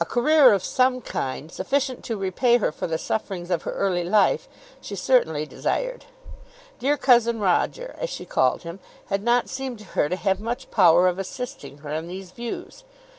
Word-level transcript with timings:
A 0.00 0.06
career 0.06 0.54
of 0.54 0.64
some 0.64 1.02
kind, 1.02 1.52
sufficient 1.52 2.02
to 2.06 2.16
repay 2.16 2.56
her 2.56 2.72
for 2.72 2.86
the 2.86 2.96
sufferings 2.96 3.50
of 3.50 3.64
her 3.64 3.72
early 3.72 4.02
life, 4.02 4.48
she 4.80 4.96
certainly 4.96 5.44
desired. 5.44 6.06
"Dear 6.78 6.96
cousin 6.96 7.38
Roger," 7.38 7.94
as 7.98 8.08
she 8.08 8.24
called 8.24 8.62
him, 8.62 8.80
had 9.10 9.22
not 9.22 9.50
seemed 9.50 9.78
to 9.80 9.84
her 9.92 10.08
to 10.08 10.16
have 10.16 10.40
much 10.40 10.70
power 10.70 11.06
of 11.06 11.18
assisting 11.18 11.76
her 11.84 11.90
in 11.92 12.08
these 12.08 12.30
views. 12.30 12.84